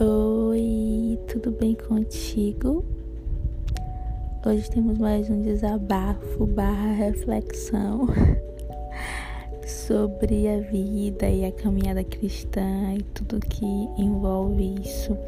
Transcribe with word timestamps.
Oi, 0.00 1.18
tudo 1.26 1.50
bem 1.50 1.74
contigo? 1.74 2.84
Hoje 4.46 4.70
temos 4.70 4.96
mais 4.96 5.28
um 5.28 5.42
desabafo 5.42 6.46
barra 6.46 6.92
reflexão 6.92 8.06
sobre 9.66 10.46
a 10.46 10.60
vida 10.60 11.28
e 11.28 11.44
a 11.44 11.50
caminhada 11.50 12.04
cristã 12.04 12.94
e 12.96 13.02
tudo 13.12 13.40
que 13.40 13.66
envolve 14.00 14.76
isso. 14.84 15.18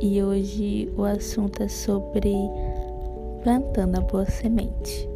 E 0.00 0.22
hoje 0.22 0.90
o 0.96 1.04
assunto 1.04 1.62
é 1.62 1.68
sobre 1.68 2.32
plantando 3.42 3.98
a 3.98 4.00
boa 4.00 4.24
semente. 4.24 5.06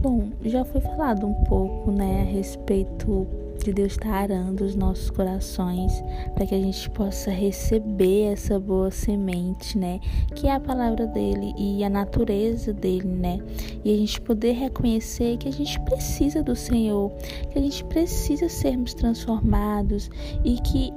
Bom, 0.00 0.28
já 0.44 0.64
foi 0.64 0.80
falado 0.80 1.26
um 1.26 1.34
pouco, 1.46 1.90
né, 1.90 2.20
a 2.20 2.32
respeito 2.32 3.26
de 3.64 3.72
Deus 3.72 3.92
estar 3.92 4.12
arando 4.12 4.62
os 4.62 4.76
nossos 4.76 5.08
corações 5.08 6.04
para 6.34 6.44
que 6.44 6.54
a 6.54 6.60
gente 6.60 6.90
possa 6.90 7.30
receber 7.30 8.32
essa 8.32 8.60
boa 8.60 8.90
semente, 8.90 9.78
né? 9.78 10.00
Que 10.34 10.48
é 10.48 10.52
a 10.52 10.60
palavra 10.60 11.06
dele 11.06 11.54
e 11.56 11.82
a 11.82 11.88
natureza 11.88 12.74
dele, 12.74 13.08
né? 13.08 13.38
E 13.82 13.94
a 13.94 13.96
gente 13.96 14.20
poder 14.20 14.52
reconhecer 14.52 15.38
que 15.38 15.48
a 15.48 15.52
gente 15.52 15.80
precisa 15.80 16.42
do 16.42 16.54
Senhor, 16.54 17.10
que 17.50 17.58
a 17.58 17.62
gente 17.62 17.82
precisa 17.84 18.50
sermos 18.50 18.92
transformados 18.92 20.10
e 20.44 20.56
que 20.60 20.92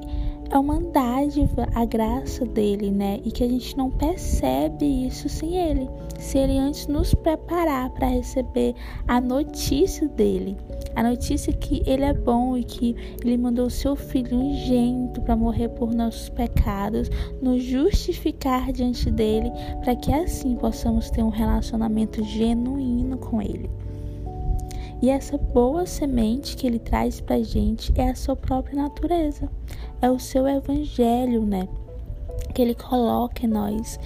é 0.49 0.58
uma 0.58 0.80
dádiva 0.80 1.67
a 1.73 1.86
graça 1.86 2.45
dele, 2.45 2.89
né? 2.91 3.20
E 3.23 3.31
que 3.31 3.44
a 3.44 3.47
gente 3.47 3.77
não 3.77 3.89
percebe 3.89 4.86
isso 5.08 5.27
sem 5.27 5.58
ele. 5.58 5.89
Se 6.20 6.38
ele 6.38 6.58
antes 6.58 6.88
nos 6.88 7.13
preparar 7.13 7.89
para 7.91 8.08
receber 8.08 8.73
a 9.08 9.20
notícia 9.20 10.08
dele, 10.08 10.58
a 10.98 11.04
notícia 11.04 11.54
que 11.54 11.84
ele 11.86 12.04
é 12.04 12.12
bom 12.12 12.58
e 12.58 12.64
que 12.64 12.96
ele 13.24 13.38
mandou 13.38 13.70
seu 13.70 13.95
filho 13.95 14.36
unigênito 14.36 15.22
para 15.22 15.36
morrer 15.36 15.70
por 15.70 15.94
nossos 15.94 16.28
pecados, 16.28 17.08
nos 17.39 17.62
justificar 17.62 18.72
diante 18.72 19.12
dele, 19.12 19.52
para 19.84 19.95
que 19.95 20.12
assim 20.12 20.56
possamos 20.56 21.12
ter 21.12 21.22
um 21.22 21.30
relacionamento 21.30 22.23
genuíno 22.23 23.16
com 23.20 23.39
ele. 23.39 23.70
E 25.00 25.12
essa 25.12 25.38
boa 25.38 25.86
semente 25.86 26.58
que 26.58 26.66
ele 26.66 26.80
traz 26.80 27.22
para 27.22 27.44
gente 27.44 27.94
é 27.95 28.09
a 28.09 28.16
sua 28.16 28.36
própria 28.36 28.82
natureza, 28.82 29.48
é 30.02 30.09
o 30.09 30.17
seu 30.17 30.48
evangelho, 30.48 31.45
né? 31.45 31.70
Que 32.56 32.64
ele 32.64 32.73
coloca 32.73 33.45
em 33.45 33.50
nós. 33.50 34.00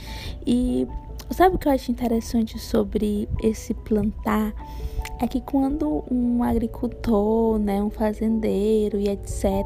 E 0.45 0.85
sabe 1.29 1.55
o 1.55 1.57
que 1.57 1.69
eu 1.69 1.71
acho 1.71 1.89
interessante 1.89 2.59
sobre 2.59 3.29
esse 3.41 3.73
plantar? 3.73 4.53
É 5.21 5.27
que 5.27 5.39
quando 5.39 6.03
um 6.09 6.41
agricultor, 6.41 7.59
né, 7.59 7.79
um 7.79 7.91
fazendeiro 7.91 8.99
e 8.99 9.07
etc, 9.07 9.63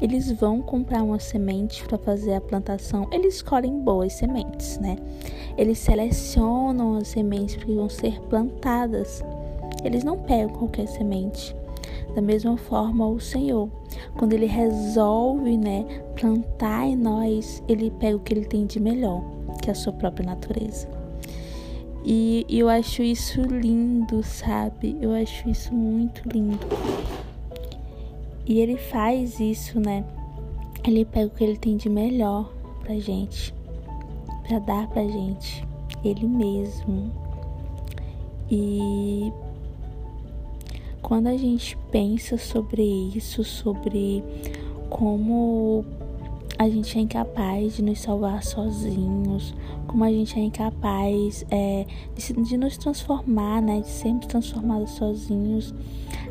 eles 0.00 0.32
vão 0.32 0.62
comprar 0.62 1.02
uma 1.02 1.18
semente 1.18 1.84
para 1.84 1.98
fazer 1.98 2.32
a 2.32 2.40
plantação, 2.40 3.06
eles 3.12 3.34
escolhem 3.34 3.80
boas 3.80 4.14
sementes, 4.14 4.78
né? 4.78 4.96
Eles 5.58 5.78
selecionam 5.78 6.96
as 6.96 7.08
sementes 7.08 7.56
que 7.56 7.74
vão 7.74 7.86
ser 7.86 8.18
plantadas. 8.30 9.22
Eles 9.84 10.04
não 10.04 10.16
pegam 10.16 10.54
qualquer 10.54 10.88
semente. 10.88 11.54
Da 12.14 12.22
mesma 12.22 12.56
forma, 12.56 13.06
o 13.06 13.20
Senhor, 13.20 13.68
quando 14.16 14.32
Ele 14.32 14.46
resolve, 14.46 15.58
né, 15.58 15.84
plantar 16.18 16.86
em 16.86 16.96
nós, 16.96 17.62
Ele 17.68 17.90
pega 17.90 18.16
o 18.16 18.20
que 18.20 18.32
Ele 18.32 18.46
tem 18.46 18.64
de 18.64 18.80
melhor, 18.80 19.22
que 19.60 19.68
é 19.68 19.72
a 19.72 19.76
sua 19.76 19.92
própria 19.92 20.24
natureza. 20.24 21.03
E, 22.04 22.44
eu 22.50 22.68
acho 22.68 23.02
isso 23.02 23.40
lindo, 23.40 24.22
sabe? 24.22 24.96
Eu 25.00 25.12
acho 25.14 25.48
isso 25.48 25.72
muito 25.72 26.28
lindo. 26.28 26.58
E 28.46 28.60
Ele 28.60 28.76
faz 28.76 29.40
isso, 29.40 29.80
né? 29.80 30.04
Ele 30.86 31.04
pega 31.06 31.26
o 31.26 31.30
que 31.30 31.42
Ele 31.42 31.56
tem 31.56 31.78
de 31.78 31.88
melhor 31.88 32.52
pra 32.82 32.94
gente, 32.98 33.54
pra 34.46 34.58
dar 34.58 34.86
pra 34.88 35.02
gente, 35.02 35.66
Ele 36.04 36.26
mesmo. 36.26 37.10
E 38.50 39.32
quando 41.00 41.28
a 41.28 41.36
gente 41.38 41.76
pensa 41.90 42.36
sobre 42.36 42.82
isso, 42.82 43.42
sobre 43.42 44.22
como 44.90 45.84
a 46.58 46.68
gente 46.68 46.96
é 46.96 47.00
incapaz 47.00 47.76
de 47.76 47.82
nos 47.82 48.00
salvar 48.00 48.42
sozinhos, 48.42 49.54
como 49.86 50.04
a 50.04 50.10
gente 50.10 50.38
é 50.38 50.42
incapaz 50.42 51.44
é, 51.50 51.84
de, 52.14 52.32
de, 52.32 52.56
nos 52.56 52.76
transformar, 52.76 53.60
né, 53.60 53.80
de 53.80 53.88
sermos 53.88 54.26
transformados 54.26 54.92
sozinhos, 54.92 55.74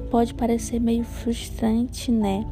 pode 0.09 0.33
parecer 0.33 0.79
meio 0.79 1.03
frustrante, 1.03 2.11
né? 2.11 2.45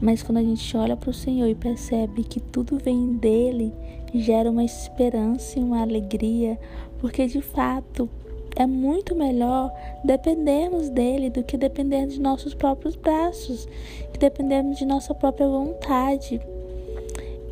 Mas 0.00 0.22
quando 0.22 0.38
a 0.38 0.42
gente 0.42 0.76
olha 0.76 0.96
para 0.96 1.10
o 1.10 1.14
Senhor 1.14 1.46
e 1.46 1.54
percebe 1.54 2.24
que 2.24 2.40
tudo 2.40 2.78
vem 2.78 3.14
dele, 3.14 3.72
gera 4.14 4.50
uma 4.50 4.64
esperança 4.64 5.58
e 5.58 5.62
uma 5.62 5.80
alegria, 5.80 6.58
porque 6.98 7.26
de 7.26 7.40
fato 7.40 8.08
é 8.56 8.66
muito 8.66 9.14
melhor 9.14 9.72
dependermos 10.04 10.88
dele 10.90 11.30
do 11.30 11.42
que 11.42 11.56
depender 11.56 12.06
de 12.06 12.20
nossos 12.20 12.52
próprios 12.52 12.96
braços, 12.96 13.66
que 14.12 14.18
dependermos 14.18 14.76
de 14.76 14.84
nossa 14.84 15.14
própria 15.14 15.48
vontade. 15.48 16.40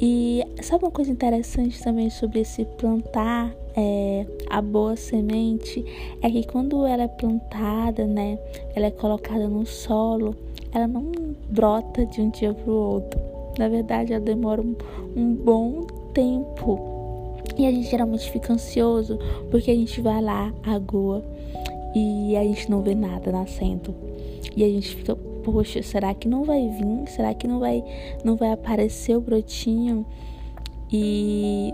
E 0.01 0.43
sabe 0.63 0.85
uma 0.85 0.91
coisa 0.91 1.11
interessante 1.11 1.83
também 1.83 2.09
sobre 2.09 2.41
esse 2.41 2.65
plantar 2.65 3.55
é, 3.77 4.27
a 4.49 4.63
boa 4.63 4.97
semente? 4.97 5.85
É 6.23 6.31
que 6.31 6.47
quando 6.47 6.87
ela 6.87 7.03
é 7.03 7.09
plantada, 7.09 8.07
né, 8.07 8.39
ela 8.75 8.87
é 8.87 8.91
colocada 8.91 9.47
no 9.47 9.67
solo, 9.67 10.35
ela 10.73 10.87
não 10.87 11.13
brota 11.51 12.07
de 12.07 12.21
um 12.23 12.31
dia 12.31 12.55
para 12.55 12.71
o 12.71 12.75
outro. 12.75 13.21
Na 13.59 13.69
verdade, 13.69 14.15
ela 14.15 14.25
demora 14.25 14.63
um, 14.63 14.75
um 15.15 15.35
bom 15.35 15.87
tempo 16.15 17.01
e 17.59 17.67
a 17.67 17.71
gente 17.71 17.91
geralmente 17.91 18.31
fica 18.31 18.53
ansioso 18.55 19.19
porque 19.51 19.71
a 19.71 19.75
gente 19.75 20.01
vai 20.01 20.23
lá, 20.23 20.53
agua, 20.63 21.23
e 21.95 22.37
a 22.37 22.45
gente 22.45 22.71
não 22.71 22.81
vê 22.81 22.95
nada 22.95 23.33
nascendo. 23.33 23.95
E 24.57 24.65
a 24.65 24.69
gente 24.69 24.97
fica, 24.97 25.17
poxa, 25.43 25.83
será 25.83 26.15
que 26.15 26.29
não 26.29 26.45
vai 26.45 26.69
vir? 26.69 27.09
Será 27.09 27.35
que 27.35 27.47
não 27.47 27.59
vai, 27.59 27.83
não 28.25 28.37
vai 28.37 28.53
aparecer 28.53 29.17
o 29.17 29.21
brotinho? 29.21 30.05
E 30.93 31.73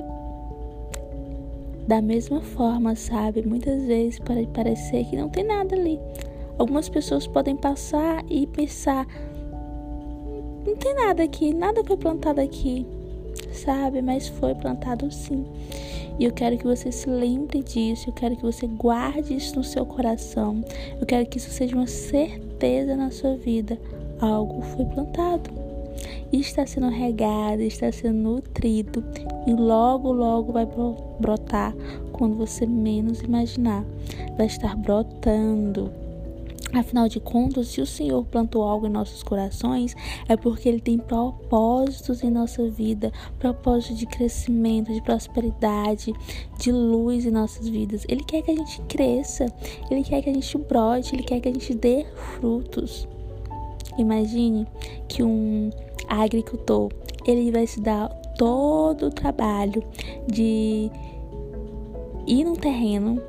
da 1.87 2.03
mesma 2.03 2.41
forma, 2.41 2.95
sabe? 2.95 3.47
Muitas 3.47 3.85
vezes 3.85 4.19
pode 4.19 4.47
parecer 4.49 5.05
que 5.05 5.17
não 5.17 5.29
tem 5.29 5.45
nada 5.45 5.75
ali. 5.75 5.99
Algumas 6.59 6.89
pessoas 6.89 7.27
podem 7.27 7.57
passar 7.57 8.25
e 8.29 8.47
pensar: 8.47 9.07
não 10.67 10.77
tem 10.77 10.95
nada 10.95 11.23
aqui, 11.23 11.55
nada 11.55 11.83
foi 11.85 11.97
plantado 11.97 12.41
aqui 12.41 12.87
sabe? 13.53 14.03
Mas 14.03 14.29
foi 14.29 14.55
plantado 14.55 15.11
sim. 15.11 15.45
E 16.19 16.25
eu 16.25 16.33
quero 16.33 16.57
que 16.57 16.65
você 16.65 16.91
se 16.91 17.09
lembre 17.09 17.63
disso, 17.63 18.09
eu 18.09 18.13
quero 18.13 18.37
que 18.37 18.43
você 18.43 18.67
guarde 18.67 19.35
isso 19.35 19.57
no 19.57 19.65
seu 19.65 19.85
coração. 19.85 20.65
Eu 21.01 21.07
quero 21.07 21.27
que 21.27 21.39
isso 21.39 21.51
seja 21.51 21.75
uma 21.75 21.87
certeza 21.87 22.46
na 22.97 23.11
sua 23.11 23.37
vida. 23.37 23.79
Algo 24.21 24.63
foi 24.63 24.85
plantado. 24.87 25.51
Está 26.33 26.67
sendo 26.67 26.89
regado, 26.89 27.63
está 27.63 27.91
sendo 27.93 28.19
nutrido 28.19 29.05
e 29.47 29.53
logo, 29.53 30.13
logo 30.13 30.53
vai 30.53 30.67
brotar 31.21 31.75
quando 32.13 32.37
você 32.37 32.67
menos 32.67 33.21
imaginar. 33.23 33.85
Vai 34.37 34.47
estar 34.47 34.77
brotando 34.77 36.06
Afinal 36.73 37.09
de 37.09 37.21
contas, 37.21 37.69
se 37.69 37.81
o 37.81 37.87
Senhor 37.87 38.25
plantou 38.25 38.63
algo 38.65 38.87
em 38.87 38.91
nossos 38.91 39.23
corações, 39.23 39.95
é 40.29 40.37
porque 40.37 40.69
Ele 40.69 40.81
tem 40.81 40.99
propósitos 40.99 42.23
em 42.23 42.31
nossa 42.31 42.69
vida 42.69 43.13
propósitos 43.39 43.99
de 43.99 44.07
crescimento, 44.07 44.93
de 44.93 45.01
prosperidade, 45.01 46.13
de 46.59 46.73
luz 46.73 47.25
em 47.25 47.31
nossas 47.31 47.69
vidas. 47.69 48.05
Ele 48.09 48.25
quer 48.25 48.43
que 48.43 48.51
a 48.51 48.57
gente 48.57 48.81
cresça, 48.83 49.47
Ele 49.91 50.03
quer 50.03 50.23
que 50.23 50.31
a 50.31 50.35
gente 50.35 50.59
brote, 50.59 51.15
Ele 51.15 51.23
quer 51.23 51.41
que 51.41 51.49
a 51.49 51.53
gente 51.53 51.75
dê 51.75 52.05
frutos. 52.41 53.09
Imagine 53.97 54.67
que 55.09 55.23
um 55.23 55.71
agricultor 56.09 56.91
ele 57.27 57.51
vai 57.51 57.67
se 57.67 57.81
dar 57.81 58.09
todo 58.39 59.07
o 59.07 59.11
trabalho 59.11 59.83
de 60.27 60.91
ir 62.27 62.45
no 62.45 62.57
terreno 62.57 63.21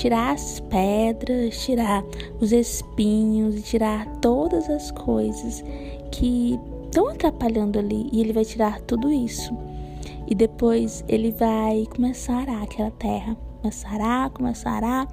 tirar 0.00 0.32
as 0.32 0.60
pedras, 0.60 1.62
tirar 1.62 2.02
os 2.40 2.52
espinhos 2.52 3.62
tirar 3.62 4.06
todas 4.16 4.70
as 4.70 4.90
coisas 4.90 5.62
que 6.10 6.58
estão 6.86 7.08
atrapalhando 7.08 7.78
ali. 7.78 8.08
E 8.10 8.20
ele 8.20 8.32
vai 8.32 8.44
tirar 8.44 8.80
tudo 8.80 9.12
isso. 9.12 9.54
E 10.26 10.34
depois 10.34 11.04
ele 11.06 11.30
vai 11.32 11.86
começar 11.94 12.32
a 12.32 12.40
arar 12.40 12.62
aquela 12.62 12.90
terra. 12.92 13.36
Começar 13.60 13.88
a 13.88 13.94
arar, 13.94 14.30
começar 14.30 14.70
a 14.70 14.76
arar. 14.76 15.08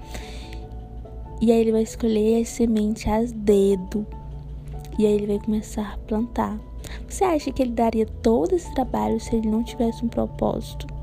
E 1.42 1.52
aí 1.52 1.60
ele 1.60 1.74
vai 1.74 1.82
escolher 1.82 2.42
as 2.42 2.48
sementes 2.48 3.06
a 3.08 3.20
dedo. 3.36 4.08
E 4.98 5.06
aí 5.06 5.14
ele 5.14 5.28
vai 5.28 5.40
começar 5.40 5.96
a 5.96 5.98
plantar. 6.08 6.58
Você 7.10 7.26
acha 7.26 7.52
que 7.52 7.62
ele 7.62 7.72
daria 7.72 8.06
todo 8.06 8.56
esse 8.56 8.74
trabalho 8.74 9.20
se 9.20 9.36
ele 9.36 9.50
não 9.50 9.64
tivesse 9.64 10.04
um 10.06 10.08
propósito? 10.08 10.97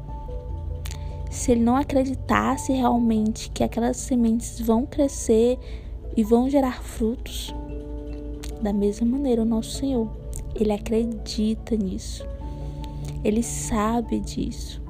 Se 1.34 1.50
ele 1.50 1.62
não 1.62 1.74
acreditasse 1.74 2.72
realmente 2.72 3.50
que 3.50 3.64
aquelas 3.64 3.96
sementes 3.96 4.60
vão 4.60 4.86
crescer 4.86 5.58
e 6.16 6.22
vão 6.22 6.48
gerar 6.48 6.80
frutos, 6.80 7.52
da 8.62 8.72
mesma 8.72 9.04
maneira 9.04 9.42
o 9.42 9.44
nosso 9.44 9.78
Senhor, 9.78 10.08
ele 10.54 10.72
acredita 10.72 11.76
nisso. 11.76 12.24
Ele 13.24 13.42
sabe 13.42 14.20
disso. 14.20 14.80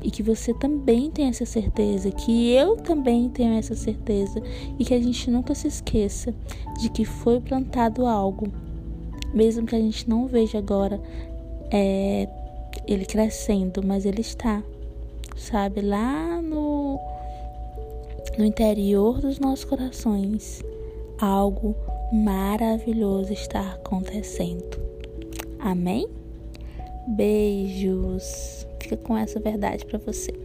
E 0.00 0.12
que 0.12 0.22
você 0.22 0.54
também 0.54 1.10
tem 1.10 1.26
essa 1.26 1.44
certeza, 1.44 2.08
que 2.12 2.52
eu 2.52 2.76
também 2.76 3.28
tenho 3.28 3.54
essa 3.54 3.74
certeza, 3.74 4.40
e 4.78 4.84
que 4.84 4.94
a 4.94 5.02
gente 5.02 5.28
nunca 5.28 5.56
se 5.56 5.66
esqueça 5.66 6.32
de 6.78 6.88
que 6.88 7.04
foi 7.04 7.40
plantado 7.40 8.06
algo, 8.06 8.46
mesmo 9.34 9.66
que 9.66 9.74
a 9.74 9.80
gente 9.80 10.08
não 10.08 10.28
veja 10.28 10.58
agora 10.58 11.02
é, 11.68 12.28
ele 12.86 13.04
crescendo, 13.04 13.82
mas 13.84 14.06
ele 14.06 14.20
está, 14.20 14.62
sabe, 15.36 15.80
lá 15.80 16.40
no, 16.42 16.98
no 18.38 18.44
interior 18.44 19.20
dos 19.20 19.38
nossos 19.38 19.64
corações, 19.64 20.62
algo 21.18 21.74
maravilhoso 22.12 23.32
está 23.32 23.72
acontecendo. 23.72 24.82
Amém? 25.58 26.08
Beijos. 27.08 28.66
Fica 28.80 28.96
com 28.98 29.16
essa 29.16 29.40
verdade 29.40 29.84
para 29.86 29.98
você. 29.98 30.43